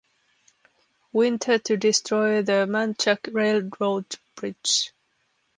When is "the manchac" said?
2.41-3.31